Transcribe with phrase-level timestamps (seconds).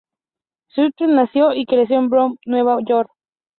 [0.71, 3.11] Straus nació y creció en Brooklyn, Nueva York.